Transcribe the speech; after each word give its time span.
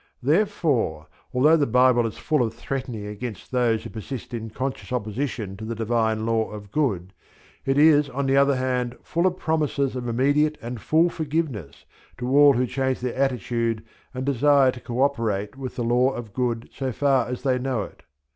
Therefore 0.23 1.05
although 1.31 1.55
the 1.57 1.67
Bible 1.67 2.07
is 2.07 2.17
full 2.17 2.41
of 2.41 2.55
threatening 2.55 3.05
against 3.05 3.51
those 3.51 3.83
who 3.83 3.91
persist 3.91 4.33
in 4.33 4.49
conscious 4.49 4.91
opposition 4.91 5.55
to 5.57 5.63
the 5.63 5.75
Divine 5.75 6.25
Law 6.25 6.49
of 6.49 6.71
Good, 6.71 7.13
it 7.67 7.77
is 7.77 8.09
on 8.09 8.25
the 8.25 8.35
other 8.35 8.55
hand 8.55 8.97
full 9.03 9.27
of 9.27 9.37
promises 9.37 9.95
of 9.95 10.07
immediate 10.07 10.57
and 10.59 10.81
full 10.81 11.09
forgiveness 11.11 11.85
to 12.17 12.27
all 12.35 12.53
who 12.53 12.65
change, 12.65 13.01
their 13.01 13.13
attitude 13.13 13.83
and 14.11 14.25
desire 14.25 14.71
to 14.71 14.79
co 14.79 15.03
operate 15.03 15.55
with 15.55 15.75
the 15.75 15.83
Law 15.83 16.09
of 16.13 16.33
Good 16.33 16.69
so 16.73 16.91
far 16.91 17.27
as 17.27 17.43
they 17.43 17.59
know 17.59 17.83
it. 17.83 18.01